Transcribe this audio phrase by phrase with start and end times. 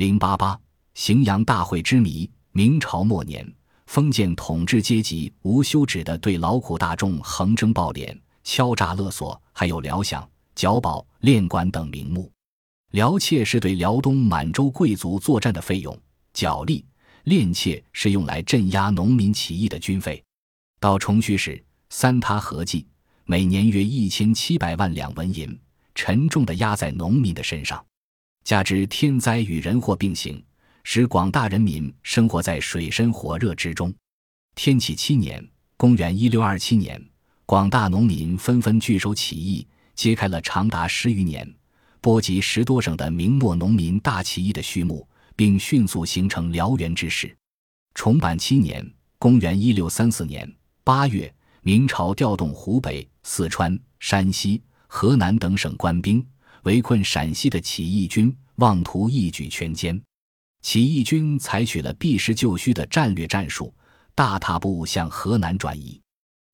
[0.00, 0.58] 零八八
[0.94, 2.26] 荥阳大会之谜。
[2.52, 3.46] 明朝末年，
[3.86, 12.32] 封建统治阶级无休止地对劳苦大众横征暴敛、敲诈勒索，还有辽饷、缴宝、练管等名目。
[12.92, 15.94] 辽妾是对辽东满洲贵族作战的费用，
[16.32, 16.82] 缴吏、
[17.24, 20.24] 练妾是用来镇压农民起义的军费。
[20.80, 22.86] 到重虚时，三他合计
[23.26, 25.60] 每年约一千七百万两纹银，
[25.94, 27.84] 沉重地压在农民的身上。
[28.44, 30.42] 加之天灾与人祸并行。
[30.82, 33.92] 使广大人民生活在水深火热之中。
[34.54, 37.08] 天启七年（公元1627年），
[37.46, 41.48] 广大农民纷纷聚首起义，揭开了长达十余年、
[42.00, 47.36] 波及十多省的明末农民大起义的序幕，并迅速形成燎原之势。
[47.94, 48.84] 崇版七年
[49.18, 56.26] （公元1634年）八月，明朝调动湖北、四川、山西、河南等省官兵，
[56.64, 60.00] 围困陕西的起义军，妄图一举全歼。
[60.62, 63.72] 起义军采取了避实就虚的战略战术，
[64.14, 66.00] 大踏步向河南转移。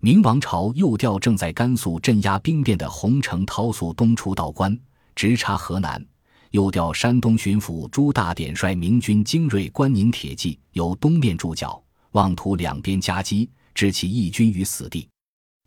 [0.00, 4.76] 明王朝又调正在甘肃镇压兵变的洪承焘速东出道关，
[5.14, 6.02] 直插河南；
[6.50, 15.08] 又调山东巡抚朱大典率明军精锐关宁铁骑由东面驻脚，妄图两边夹击，置起义军于死地。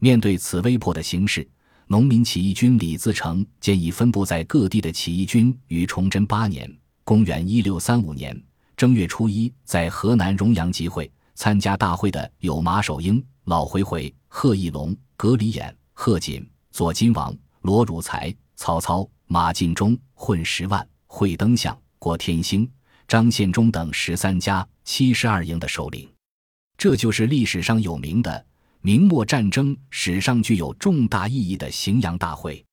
[0.02, 1.48] 面对此危迫的形势，
[1.88, 6.69] 农民起义军李自成建议分布在各地的起义军于崇祯八年。
[7.03, 8.36] 公元一六三五年
[8.75, 22.67] 正月初一，在河南荣阳集会，参加大会的有马守英、老回回、贺义龙、葛礼衍、贺锦、左金王、罗汝才、曹操、马进忠、混十万、会登相、郭天兴、
[23.08, 26.09] 张献忠等十三家七十二营的首领。
[26.75, 28.44] 这就是历史上有名的
[28.86, 32.64] 明末战争史上具有重大意义的荥阳大会。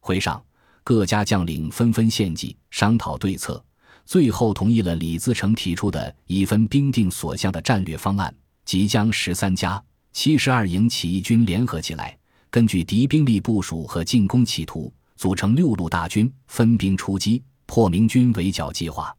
[0.00, 0.44] 会上，
[0.82, 3.64] 各家将领纷纷献计，商讨对策。
[4.04, 12.14] 最后同意了李自成提出的以分兵定所向的战略方案，即将十三家七十二营起义军联合起来，
[12.50, 19.16] 根据敌兵力部署和进攻企图，组成六路大军，分兵出击，破明军围剿计划。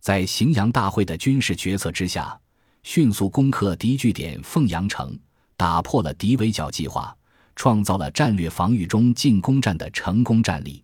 [0.00, 2.40] 在荥阳大会的军事决策之下，
[2.84, 5.18] 迅速攻克敌据点凤阳城，
[5.60, 7.14] 打破了敌围剿计划，
[7.54, 10.82] 创造了战略防御中进攻战的成功战例。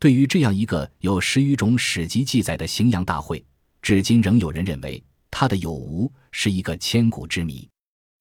[0.00, 3.46] 对于这样一个有十余种史籍记载的荥阳大会，
[3.80, 7.68] 至今仍有人认为它的有无是一个千古之谜。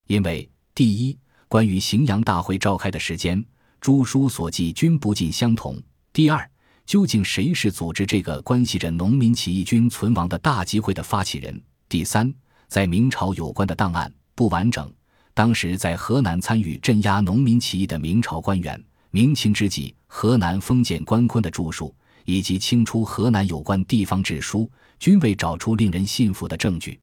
[0.05, 3.43] 因为第一，关于荥阳大会召开的时间，
[3.81, 5.77] 诸书所记均不尽相同；
[6.13, 6.47] 第二，
[6.85, 11.59] 究竟谁是组织这个关系着农民起义军存亡的大集会的发起人？
[11.89, 12.31] 第三，
[12.67, 14.93] 在明朝有关的档案不完整，
[15.37, 18.83] 当时在河南参与镇压农民起义的明朝官员。
[19.11, 24.67] 明清之际，河南封建官坤的著述，以及清初河南有关地方志书，
[24.97, 26.99] 均未找出令人信服的证据。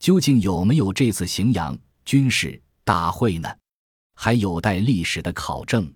[0.00, 3.48] 究竟有没有这次荥阳军事大会呢？
[4.16, 5.88] 还有待历史的考证。